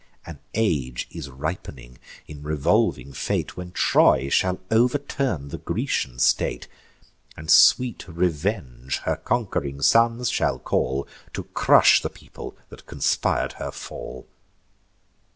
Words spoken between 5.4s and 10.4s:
the Grecian state, And sweet revenge her conqu'ring sons